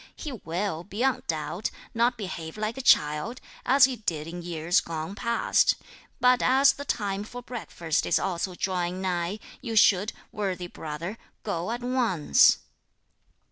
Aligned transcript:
He 0.15 0.31
will, 0.31 0.83
beyond 0.83 1.27
doubt, 1.27 1.69
not 1.93 2.17
behave 2.17 2.57
like 2.57 2.75
a 2.75 2.81
child, 2.81 3.39
as 3.67 3.83
he 3.85 3.97
did 3.97 4.25
in 4.25 4.41
years 4.41 4.81
gone 4.81 5.13
past. 5.13 5.75
But 6.19 6.41
as 6.41 6.73
the 6.73 6.85
time 6.85 7.23
for 7.23 7.43
breakfast 7.43 8.07
is 8.07 8.17
also 8.17 8.55
drawing 8.55 8.99
nigh, 8.99 9.37
you 9.61 9.75
should, 9.75 10.11
worthy 10.31 10.65
brother, 10.65 11.19
go 11.43 11.69
at 11.69 11.81
once." 11.83 12.61